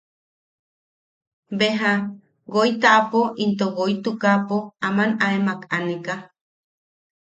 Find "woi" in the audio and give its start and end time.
2.53-2.69, 3.77-3.93